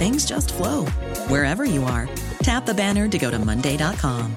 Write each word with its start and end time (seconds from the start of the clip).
things 0.00 0.24
just 0.24 0.54
flow 0.54 0.86
wherever 1.28 1.66
you 1.66 1.84
are. 1.84 2.08
Tap 2.42 2.64
the 2.64 2.72
banner 2.72 3.06
to 3.06 3.18
go 3.18 3.30
to 3.30 3.38
Monday.com. 3.38 4.34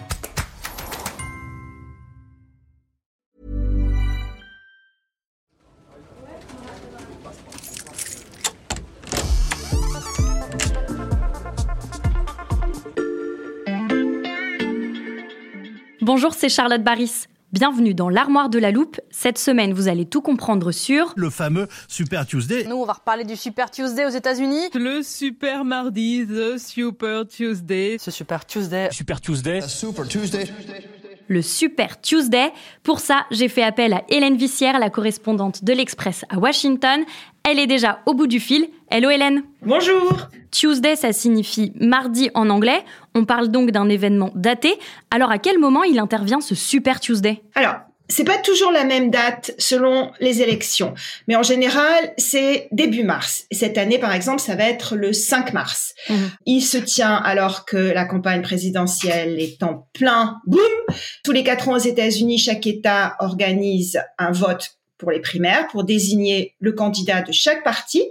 Bonjour, 16.02 16.34
c'est 16.34 16.50
Charlotte 16.50 16.84
Baris. 16.84 17.28
Bienvenue 17.54 17.94
dans 17.94 18.10
l'armoire 18.10 18.50
de 18.50 18.58
la 18.58 18.72
loupe. 18.72 19.00
Cette 19.12 19.38
semaine, 19.38 19.74
vous 19.74 19.88
allez 19.88 20.08
tout 20.08 20.22
comprendre 20.22 20.72
sur 20.72 21.14
le 21.16 21.30
fameux 21.30 21.68
Super 21.88 22.26
Tuesday. 22.26 22.66
Nous, 22.68 22.76
on 22.76 22.84
va 22.84 22.94
reparler 22.94 23.26
du 23.26 23.36
Super 23.36 23.70
Tuesday 23.70 24.08
aux 24.08 24.10
États-Unis. 24.10 24.72
Le 24.74 25.04
Super 25.04 25.64
Mardi, 25.64 26.26
The 26.26 26.58
Super 26.58 27.28
Tuesday. 27.28 27.98
Ce 28.00 28.10
Super 28.10 28.48
Tuesday. 28.48 28.90
Super 28.92 29.22
Tuesday. 29.22 29.62
Super 29.62 30.08
Tuesday. 30.08 30.46
le 31.28 31.44
Super 31.44 32.02
Tuesday. 32.02 32.52
Pour 32.82 33.00
ça, 33.00 33.28
j'ai 33.30 33.50
fait 33.50 33.62
appel 33.62 33.94
à 33.94 34.04
Hélène 34.10 34.36
Vissière, 34.36 34.80
la 34.80 34.90
correspondante 34.90 35.64
de 35.64 35.74
l'Express 35.74 36.26
à 36.30 36.40
Washington. 36.40 37.02
Elle 37.50 37.60
est 37.60 37.68
déjà 37.68 38.00
au 38.06 38.14
bout 38.14 38.28
du 38.28 38.40
fil. 38.40 38.70
Hello 38.90 39.10
Hélène. 39.10 39.44
Bonjour. 39.64 40.30
Tuesday, 40.52 40.96
ça 40.96 41.12
signifie 41.12 41.74
mardi 41.76 42.32
en 42.36 42.50
anglais. 42.50 42.86
On 43.16 43.26
parle 43.26 43.50
donc 43.50 43.72
d'un 43.72 43.90
événement 43.90 44.32
daté. 44.34 44.80
Alors 45.12 45.30
à 45.30 45.40
quel 45.40 45.60
moment 45.60 45.84
il 45.84 46.00
intervient 46.00 46.40
ce 46.40 46.56
Super 46.56 47.02
Tuesday? 47.02 47.42
Alors, 47.56 47.76
c'est 48.08 48.24
pas 48.24 48.38
toujours 48.38 48.72
la 48.72 48.86
même 48.86 49.10
date 49.10 49.52
selon 49.58 50.12
les 50.22 50.42
élections, 50.42 50.94
mais 51.28 51.36
en 51.36 51.44
général, 51.44 52.14
c'est 52.18 52.70
début 52.72 53.04
mars. 53.04 53.46
Et 53.52 53.56
cette 53.56 53.78
année, 53.78 53.98
par 54.00 54.14
exemple, 54.14 54.40
ça 54.40 54.56
va 54.56 54.64
être 54.64 54.96
le 54.96 55.12
5 55.12 55.52
mars. 55.52 55.96
Il 56.46 56.62
se 56.62 56.78
tient 56.78 57.16
alors 57.16 57.66
que 57.66 57.78
la 57.78 58.06
campagne 58.06 58.42
présidentielle 58.42 59.38
est 59.40 59.64
en 59.64 59.88
plein 59.94 60.38
boom. 60.48 60.62
Tous 61.26 61.32
les 61.34 61.44
quatre 61.44 61.68
ans 61.68 61.76
aux 61.76 61.78
États-Unis, 61.78 62.38
chaque 62.38 62.68
État 62.68 63.16
organise 63.20 64.00
un 64.18 64.32
vote 64.32 64.78
pour 65.04 65.12
les 65.12 65.20
primaires 65.20 65.68
pour 65.68 65.84
désigner 65.84 66.56
le 66.60 66.72
candidat 66.72 67.22
de 67.22 67.32
chaque 67.32 67.64
parti 67.64 68.04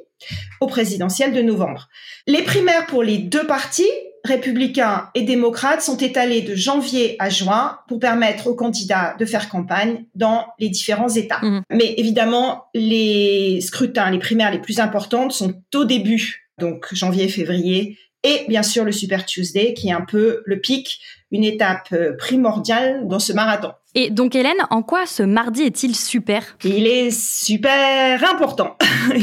au 0.61 0.67
présidentiel 0.67 1.33
de 1.33 1.43
novembre. 1.43 1.89
Les 2.29 2.43
primaires 2.43 2.87
pour 2.87 3.03
les 3.03 3.19
deux 3.19 3.45
partis, 3.47 3.91
républicains 4.25 5.09
et 5.17 5.23
démocrates, 5.23 5.83
sont 5.83 5.97
étalées 5.97 6.43
de 6.43 6.55
janvier 6.55 7.17
à 7.19 7.29
juin 7.29 7.79
pour 7.89 7.99
permettre 7.99 8.47
aux 8.47 8.55
candidats 8.55 9.17
de 9.19 9.25
faire 9.25 9.49
campagne 9.49 10.05
dans 10.15 10.47
les 10.61 10.69
différents 10.69 11.09
États. 11.09 11.41
Mhm. 11.43 11.63
Mais 11.71 11.95
évidemment, 11.97 12.67
les 12.75 13.61
scrutins, 13.61 14.11
les 14.11 14.21
primaires 14.21 14.53
les 14.53 14.61
plus 14.61 14.79
importantes 14.79 15.33
sont 15.33 15.55
au 15.75 15.85
début, 15.85 16.49
donc 16.59 16.87
janvier, 16.93 17.27
février, 17.27 17.99
et 18.23 18.45
bien 18.49 18.63
sûr 18.63 18.85
le 18.85 18.93
Super 18.93 19.27
Tuesday, 19.27 19.75
qui 19.75 19.89
est 19.89 19.93
un 19.93 20.05
peu 20.05 20.43
le 20.45 20.61
pic, 20.61 21.01
une 21.33 21.45
étape 21.45 21.89
euh, 21.93 22.13
primordiale 22.17 23.09
dans 23.09 23.19
ce 23.19 23.33
marathon. 23.33 23.73
Et 23.95 24.11
donc 24.11 24.35
Hélène, 24.35 24.57
en 24.71 24.83
quoi 24.83 25.05
ce 25.07 25.23
mardi 25.23 25.63
est-il 25.63 25.95
super? 25.95 26.57
Il 26.65 26.87
est 26.87 27.11
super 27.11 28.23
important. 28.33 28.77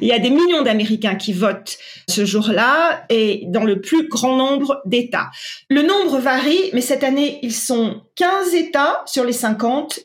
Il 0.00 0.06
y 0.06 0.12
a 0.12 0.18
des 0.18 0.30
millions 0.30 0.62
d'Américains 0.62 1.14
qui 1.14 1.32
votent 1.32 1.78
ce 2.08 2.24
jour-là 2.24 3.04
et 3.08 3.44
dans 3.48 3.64
le 3.64 3.80
plus 3.80 4.08
grand 4.08 4.36
nombre 4.36 4.80
d'États. 4.84 5.30
Le 5.68 5.82
nombre 5.82 6.18
varie, 6.18 6.70
mais 6.72 6.80
cette 6.82 7.04
année, 7.04 7.38
ils 7.42 7.54
sont 7.54 8.02
15 8.16 8.54
États 8.54 9.02
sur 9.06 9.24
les 9.24 9.32
50 9.32 10.00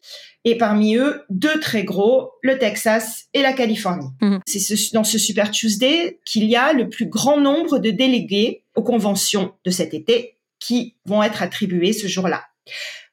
et 0.48 0.58
parmi 0.58 0.96
eux, 0.96 1.24
deux 1.30 1.60
très 1.60 1.84
gros, 1.84 2.32
le 2.44 2.58
Texas 2.60 3.26
et 3.34 3.42
la 3.42 3.52
Californie. 3.52 4.08
Mhm. 4.22 4.40
C'est 4.46 4.60
ce- 4.60 4.94
dans 4.94 5.04
ce 5.04 5.18
Super 5.18 5.50
Tuesday 5.52 6.20
qu'il 6.26 6.46
y 6.46 6.56
a 6.56 6.72
le 6.72 6.88
plus 6.88 7.08
grand 7.08 7.40
nombre 7.40 7.80
de 7.80 7.90
délégués 7.90 8.64
aux 8.76 8.84
conventions 8.84 9.54
de 9.66 9.72
cet 9.72 9.94
été 9.94 10.38
qui 10.60 10.96
vont 11.06 11.22
être 11.24 11.42
attribués 11.42 11.94
ce 11.94 12.08
jour-là. 12.08 12.44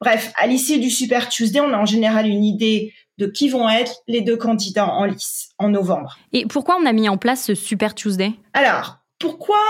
Bref, 0.00 0.32
à 0.36 0.46
l'issue 0.46 0.78
du 0.78 0.90
Super 0.90 1.28
Tuesday, 1.28 1.60
on 1.60 1.72
a 1.72 1.78
en 1.78 1.86
général 1.86 2.26
une 2.26 2.44
idée 2.44 2.92
de 3.18 3.26
qui 3.26 3.48
vont 3.48 3.68
être 3.68 4.02
les 4.08 4.20
deux 4.20 4.36
candidats 4.36 4.88
en 4.88 5.04
lice 5.04 5.50
en 5.58 5.68
novembre. 5.68 6.18
Et 6.32 6.46
pourquoi 6.46 6.78
on 6.80 6.86
a 6.86 6.92
mis 6.92 7.08
en 7.08 7.18
place 7.18 7.44
ce 7.44 7.54
Super 7.54 7.94
Tuesday? 7.94 8.32
Alors, 8.54 8.98
pourquoi 9.18 9.60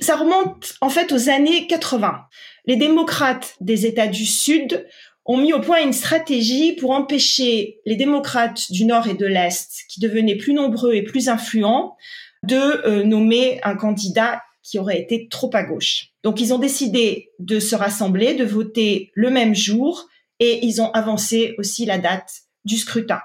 ça 0.00 0.16
remonte 0.16 0.74
en 0.80 0.90
fait 0.90 1.12
aux 1.12 1.28
années 1.28 1.66
80 1.66 2.20
Les 2.66 2.76
démocrates 2.76 3.54
des 3.60 3.86
États 3.86 4.06
du 4.08 4.26
Sud 4.26 4.86
ont 5.24 5.36
mis 5.36 5.52
au 5.52 5.60
point 5.60 5.82
une 5.82 5.92
stratégie 5.92 6.72
pour 6.72 6.90
empêcher 6.90 7.80
les 7.84 7.96
démocrates 7.96 8.72
du 8.72 8.86
Nord 8.86 9.08
et 9.08 9.14
de 9.14 9.26
l'Est, 9.26 9.84
qui 9.88 10.00
devenaient 10.00 10.36
plus 10.36 10.54
nombreux 10.54 10.94
et 10.94 11.02
plus 11.02 11.28
influents, 11.28 11.96
de 12.44 12.56
euh, 12.56 13.04
nommer 13.04 13.60
un 13.62 13.74
candidat 13.74 14.42
qui 14.68 14.78
aurait 14.78 15.00
été 15.00 15.28
trop 15.28 15.50
à 15.54 15.62
gauche. 15.62 16.08
Donc 16.22 16.40
ils 16.40 16.52
ont 16.52 16.58
décidé 16.58 17.30
de 17.38 17.60
se 17.60 17.74
rassembler, 17.74 18.34
de 18.34 18.44
voter 18.44 19.10
le 19.14 19.30
même 19.30 19.54
jour, 19.54 20.06
et 20.40 20.64
ils 20.64 20.80
ont 20.80 20.90
avancé 20.92 21.54
aussi 21.58 21.86
la 21.86 21.98
date 21.98 22.30
du 22.64 22.76
scrutin. 22.76 23.20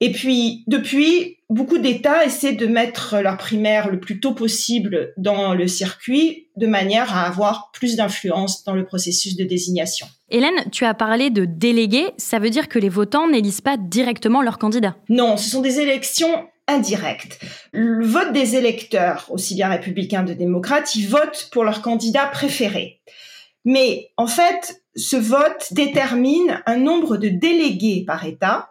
Et 0.00 0.10
puis, 0.10 0.64
depuis, 0.66 1.38
beaucoup 1.48 1.78
d'États 1.78 2.24
essaient 2.24 2.54
de 2.54 2.66
mettre 2.66 3.18
leur 3.22 3.36
primaire 3.36 3.88
le 3.88 4.00
plus 4.00 4.18
tôt 4.18 4.34
possible 4.34 5.12
dans 5.16 5.54
le 5.54 5.68
circuit, 5.68 6.48
de 6.56 6.66
manière 6.66 7.16
à 7.16 7.22
avoir 7.22 7.70
plus 7.72 7.94
d'influence 7.94 8.64
dans 8.64 8.74
le 8.74 8.84
processus 8.84 9.36
de 9.36 9.44
désignation. 9.44 10.08
Hélène, 10.28 10.68
tu 10.72 10.84
as 10.84 10.94
parlé 10.94 11.30
de 11.30 11.44
délégués, 11.44 12.10
ça 12.16 12.40
veut 12.40 12.50
dire 12.50 12.68
que 12.68 12.80
les 12.80 12.88
votants 12.88 13.28
n'élisent 13.28 13.60
pas 13.60 13.76
directement 13.76 14.42
leur 14.42 14.58
candidat. 14.58 14.96
Non, 15.08 15.36
ce 15.36 15.48
sont 15.48 15.60
des 15.60 15.78
élections 15.78 16.48
indirectes. 16.72 17.38
Le 17.72 18.04
vote 18.04 18.32
des 18.32 18.56
électeurs, 18.56 19.26
aussi 19.30 19.54
bien 19.54 19.68
républicains 19.68 20.24
que 20.24 20.32
démocrates, 20.32 20.94
ils 20.94 21.08
votent 21.08 21.48
pour 21.52 21.64
leur 21.64 21.82
candidat 21.82 22.26
préféré. 22.26 23.00
Mais 23.64 24.10
en 24.16 24.26
fait, 24.26 24.82
ce 24.96 25.16
vote 25.16 25.68
détermine 25.72 26.62
un 26.66 26.76
nombre 26.76 27.16
de 27.16 27.28
délégués 27.28 28.04
par 28.06 28.24
État 28.24 28.70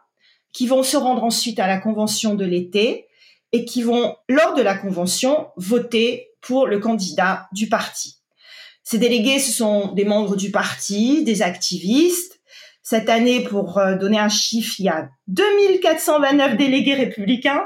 qui 0.52 0.68
vont 0.68 0.84
se 0.84 0.98
rendre 0.98 1.24
ensuite 1.24 1.60
à 1.60 1.68
la 1.68 1.78
convention 1.78 2.36
de 2.36 2.46
l'été 2.46 3.08
et 3.54 3.66
qui 3.66 3.84
vont, 3.84 4.16
lors 4.28 4.54
de 4.54 4.62
la 4.62 4.76
convention, 4.76 5.48
voter 5.56 6.32
pour 6.42 6.68
le 6.68 6.80
candidat 6.80 7.48
du 7.52 7.70
parti. 7.70 8.18
Ces 8.84 8.98
délégués, 8.98 9.40
ce 9.40 9.52
sont 9.52 9.94
des 9.94 10.06
membres 10.06 10.36
du 10.36 10.52
parti, 10.52 11.24
des 11.24 11.42
activistes. 11.42 12.41
Cette 12.92 13.08
année, 13.08 13.40
pour 13.40 13.78
euh, 13.78 13.96
donner 13.96 14.20
un 14.20 14.28
chiffre, 14.28 14.76
il 14.78 14.84
y 14.84 14.90
a 14.90 15.08
2429 15.28 16.58
délégués 16.58 16.96
républicains 16.96 17.64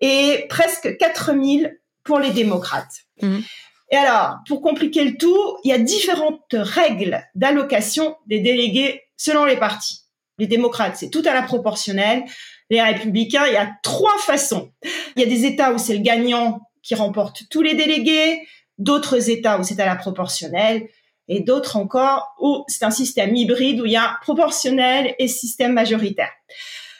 et 0.00 0.46
presque 0.48 0.96
4000 0.96 1.78
pour 2.02 2.18
les 2.18 2.30
démocrates. 2.30 3.02
Mhm. 3.20 3.42
Et 3.90 3.96
alors, 3.98 4.38
pour 4.48 4.62
compliquer 4.62 5.04
le 5.04 5.18
tout, 5.18 5.58
il 5.64 5.68
y 5.68 5.74
a 5.74 5.78
différentes 5.78 6.54
règles 6.54 7.22
d'allocation 7.34 8.16
des 8.26 8.40
délégués 8.40 9.02
selon 9.18 9.44
les 9.44 9.58
partis. 9.58 10.00
Les 10.38 10.46
démocrates, 10.46 10.96
c'est 10.96 11.10
tout 11.10 11.22
à 11.26 11.34
la 11.34 11.42
proportionnelle. 11.42 12.24
Les 12.70 12.80
républicains, 12.80 13.44
il 13.46 13.52
y 13.52 13.58
a 13.58 13.70
trois 13.82 14.16
façons. 14.16 14.72
Il 15.14 15.20
y 15.20 15.26
a 15.26 15.28
des 15.28 15.44
États 15.44 15.74
où 15.74 15.78
c'est 15.78 15.94
le 15.94 16.02
gagnant 16.02 16.62
qui 16.82 16.94
remporte 16.94 17.42
tous 17.50 17.60
les 17.60 17.74
délégués, 17.74 18.40
d'autres 18.78 19.28
États 19.28 19.58
où 19.58 19.62
c'est 19.62 19.78
à 19.78 19.84
la 19.84 19.96
proportionnelle, 19.96 20.88
et 21.28 21.40
d'autres 21.40 21.76
encore 21.76 22.34
où 22.40 22.64
c'est 22.68 22.84
un 22.84 22.90
système 22.90 23.34
hybride 23.34 23.80
où 23.80 23.86
il 23.86 23.92
y 23.92 23.96
a 23.96 24.18
proportionnel 24.22 25.14
et 25.18 25.28
système 25.28 25.72
majoritaire. 25.72 26.30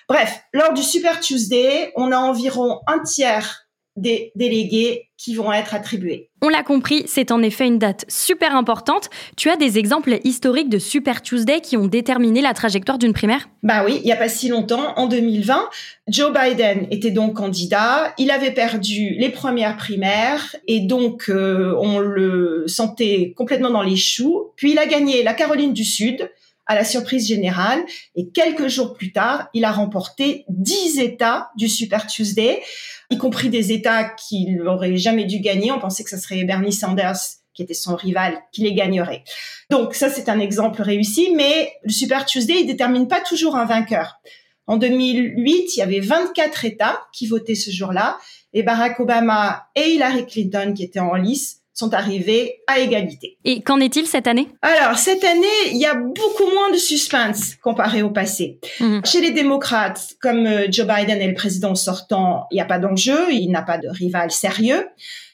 Bref, 0.09 0.43
lors 0.53 0.73
du 0.73 0.83
Super 0.83 1.21
Tuesday, 1.21 1.93
on 1.97 2.13
a 2.13 2.19
environ 2.19 2.81
un 2.87 3.01
tiers 3.01 3.67
des 3.97 4.33
délégués 4.35 5.09
qui 5.17 5.35
vont 5.35 5.53
être 5.53 5.75
attribués. 5.75 6.29
On 6.43 6.49
l'a 6.49 6.63
compris, 6.63 7.05
c'est 7.07 7.31
en 7.31 7.43
effet 7.43 7.67
une 7.67 7.79
date 7.79 8.05
super 8.09 8.55
importante. 8.57 9.09
Tu 9.37 9.49
as 9.49 9.57
des 9.57 9.79
exemples 9.79 10.19
historiques 10.25 10.69
de 10.69 10.79
Super 10.79 11.23
Tuesday 11.23 11.61
qui 11.61 11.77
ont 11.77 11.87
déterminé 11.87 12.43
la 12.43 12.53
trajectoire 12.53 12.99
d'une 12.99 13.13
primaire? 13.13 13.49
Bah 13.63 13.85
oui, 13.87 14.01
il 14.03 14.05
n'y 14.05 14.13
a 14.13 14.17
pas 14.17 14.29
si 14.29 14.49
longtemps, 14.49 14.93
en 14.97 15.07
2020, 15.07 15.71
Joe 16.09 16.33
Biden 16.33 16.87
était 16.91 17.13
donc 17.13 17.35
candidat. 17.35 18.13
Il 18.19 18.31
avait 18.31 18.51
perdu 18.51 19.15
les 19.19 19.31
premières 19.31 19.77
primaires 19.77 20.57
et 20.67 20.81
donc 20.81 21.31
euh, 21.31 21.75
on 21.81 22.01
le 22.01 22.65
sentait 22.67 23.33
complètement 23.37 23.71
dans 23.71 23.83
les 23.83 23.97
choux. 23.97 24.51
Puis 24.57 24.73
il 24.73 24.79
a 24.79 24.87
gagné 24.87 25.23
la 25.23 25.33
Caroline 25.33 25.73
du 25.73 25.85
Sud 25.85 26.29
à 26.67 26.75
la 26.75 26.85
surprise 26.85 27.27
générale. 27.27 27.85
Et 28.17 28.29
quelques 28.29 28.69
jours 28.69 28.95
plus 28.95 29.13
tard, 29.13 29.49
il 29.55 29.65
a 29.65 29.73
remporté 29.73 30.45
10 30.49 30.99
États 30.99 31.51
du 31.57 31.69
Super 31.69 32.07
Tuesday, 32.07 32.63
y 33.11 33.19
compris 33.19 33.49
des 33.49 33.73
États 33.73 34.05
qu'il 34.05 34.57
n'aurait 34.57 34.97
jamais 34.97 35.25
dû 35.25 35.41
gagner. 35.41 35.73
On 35.73 35.79
pensait 35.79 36.05
que 36.05 36.11
ce 36.11 36.19
serait 36.19 36.45
Bernie 36.45 36.73
Sanders 36.73 37.17
qui 37.55 37.63
était 37.63 37.75
son 37.75 37.95
rival, 37.95 38.43
qui 38.53 38.63
les 38.63 38.75
gagnerait. 38.75 39.23
Donc 39.71 39.95
ça, 39.95 40.11
c'est 40.11 40.29
un 40.29 40.41
exemple 40.41 40.83
réussi, 40.83 41.33
mais 41.35 41.73
le 41.85 41.93
Super 41.93 42.27
Tuesday, 42.27 42.61
il 42.61 42.67
détermine 42.67 43.07
pas 43.07 43.21
toujours 43.21 43.57
un 43.57 43.65
vainqueur. 43.65 44.21
En 44.67 44.77
2008, 44.77 45.77
il 45.77 45.79
y 45.79 45.83
avait 45.83 46.01
24 46.01 46.65
États 46.65 47.01
qui 47.13 47.27
votaient 47.27 47.55
ce 47.55 47.71
jour-là, 47.71 48.19
et 48.53 48.63
Barack 48.63 48.99
Obama 48.99 49.69
et 49.77 49.91
Hillary 49.91 50.27
Clinton, 50.27 50.73
qui 50.77 50.85
étaient 50.85 51.01
en 51.01 51.15
lice, 51.15 51.61
sont 51.75 51.93
arrivés 51.93 52.63
à 52.67 52.79
égalité. 52.79 53.37
Et 53.45 53.63
qu'en 53.63 53.81
est-il 53.81 54.07
cette 54.07 54.27
année? 54.27 54.49
Alors, 54.63 54.97
cette 54.97 55.25
année, 55.25 55.73
il 55.73 55.77
y 55.77 55.87
a 55.87 55.95
beaucoup 55.95 56.51
moins 56.53 56.71
de 56.71 56.77
suspense 56.77 57.57
comparé 57.63 58.03
au 58.03 58.11
passé. 58.11 58.59
Mmh. 58.81 59.01
Chez 59.05 59.21
les 59.21 59.33
démocrates, 59.33 60.15
comme 60.23 60.47
euh, 60.47 60.67
Joe 60.71 60.87
Biden 60.87 61.21
est 61.21 61.29
le 61.29 61.35
président 61.35 61.75
sortant, 61.75 62.47
il 62.51 62.55
n'y 62.55 62.61
a 62.61 62.67
pas 62.67 62.79
d'enjeu, 62.79 63.33
il 63.33 63.51
n'a 63.51 63.63
pas 63.63 63.79
de 63.79 63.89
rival 63.89 64.31
sérieux. 64.31 64.87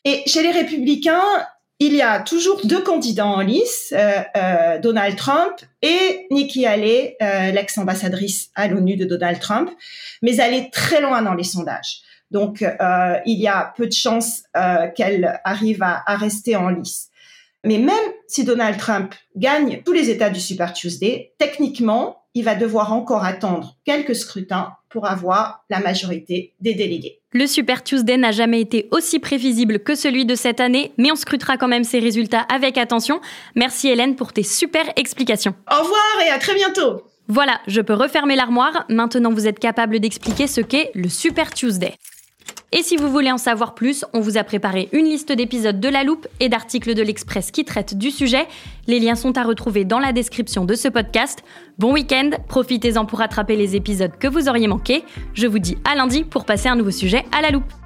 Et 0.05 0.23
chez 0.27 0.43
les 0.43 0.51
républicains, 0.51 1.23
il 1.81 1.95
y 1.95 2.03
a 2.03 2.21
toujours 2.21 2.61
deux 2.65 2.83
candidats 2.83 3.27
en 3.27 3.41
lice, 3.41 3.95
euh, 3.97 4.21
euh, 4.37 4.79
Donald 4.79 5.17
Trump 5.17 5.55
et 5.81 6.27
Nikki 6.31 6.67
Haley, 6.67 7.17
euh, 7.23 7.51
l'ex-ambassadrice 7.53 8.51
à 8.55 8.69
l'ONU 8.69 8.97
de 8.97 9.07
Donald 9.07 9.41
Trump, 9.41 9.71
mais 10.21 10.37
elle 10.37 10.53
est 10.53 10.71
très 10.71 11.01
loin 11.01 11.23
dans 11.23 11.33
les 11.33 11.43
sondages. 11.43 12.03
Donc, 12.31 12.63
euh, 12.63 13.17
il 13.27 13.39
y 13.39 13.49
a 13.49 13.73
peu 13.77 13.87
de 13.87 13.93
chances 13.93 14.43
euh, 14.57 14.89
qu'elle 14.95 15.41
arrive 15.45 15.83
à, 15.83 16.03
à, 16.07 16.17
rester 16.17 16.57
en 16.57 16.69
lice. 16.69 17.09
Mais 17.65 17.79
même 17.79 17.97
si 18.27 18.45
Donald 18.45 18.79
Trump 18.79 19.15
gagne 19.37 19.83
tous 19.85 19.93
les 19.93 20.11
États 20.11 20.31
du 20.31 20.41
Super 20.41 20.73
Tuesday, 20.73 21.33
techniquement, 21.39 22.25
il 22.35 22.45
va 22.45 22.55
devoir 22.55 22.93
encore 22.93 23.25
attendre 23.25 23.77
quelques 23.85 24.15
scrutins 24.15 24.73
pour 24.89 25.07
avoir 25.07 25.65
la 25.69 25.81
majorité 25.81 26.55
des 26.61 26.75
délégués. 26.75 27.21
Le 27.33 27.47
Super 27.47 27.85
Tuesday 27.85 28.17
n'a 28.17 28.33
jamais 28.33 28.61
été 28.61 28.89
aussi 28.91 29.19
prévisible 29.19 29.81
que 29.81 29.95
celui 29.95 30.27
de 30.27 30.35
cette 30.35 30.61
année, 30.61 30.93
mais 30.99 31.13
on 31.13 31.17
scrutera 31.17 31.57
quand 31.57 31.69
même 31.69 31.85
ses 31.85 32.01
résultats 32.01 32.47
avec 32.53 32.79
attention. 32.79 33.21
Merci 33.55 33.89
Hélène 33.89 34.17
pour 34.17 34.33
tes 34.33 34.43
super 34.43 34.85
explications. 34.97 35.55
Au 35.71 35.83
revoir 35.83 36.27
et 36.27 36.31
à 36.31 36.39
très 36.39 36.55
bientôt. 36.55 37.03
Voilà, 37.29 37.61
je 37.69 37.81
peux 37.81 37.95
refermer 37.95 38.35
l'armoire. 38.35 38.85
Maintenant, 38.89 39.33
vous 39.33 39.47
êtes 39.47 39.61
capable 39.61 40.01
d'expliquer 40.01 40.49
ce 40.49 40.61
qu'est 40.61 40.91
le 40.95 41.09
Super 41.09 41.55
Tuesday. 41.55 41.95
Et 42.73 42.85
si 42.85 42.97
vous 42.97 43.11
voulez 43.11 43.33
en 43.33 43.39
savoir 43.39 43.75
plus, 43.75 44.05
on 44.13 44.21
vous 44.21 44.39
a 44.39 44.45
préparé 44.45 44.89
une 44.93 45.07
liste 45.07 45.33
d'épisodes 45.33 45.81
de 45.81 45.89
La 45.89 46.05
Loupe 46.05 46.29
et 46.39 46.49
d'articles 46.49 46.95
de 46.95 47.03
l'Express 47.03 47.51
qui 47.51 47.65
traitent 47.65 47.99
du 47.99 48.13
sujet. 48.13 48.47
Les 48.87 49.01
liens 49.01 49.17
sont 49.17 49.37
à 49.37 49.43
retrouver 49.43 49.85
dans 49.85 49.99
la 49.99 50.13
description 50.13 50.65
de 50.65 50.77
ce 50.77 50.87
podcast. 50.87 51.43
Bon 51.79 51.93
week-end, 51.93 52.31
profitez-en 52.49 53.07
pour 53.07 53.19
rattraper 53.19 53.57
les 53.57 53.75
épisodes 53.75 54.17
que 54.17 54.29
vous 54.29 54.49
auriez 54.49 54.69
manqués. 54.69 55.05
Je 55.35 55.49
vous 55.49 55.59
dis 55.59 55.79
à 55.85 55.97
lundi 55.97 56.23
pour 56.23 56.45
passer 56.45 56.69
un 56.69 56.77
nouveau 56.77 56.93
sujet 56.93 57.25
à 57.37 57.43
La 57.43 57.51
Loupe. 57.51 57.80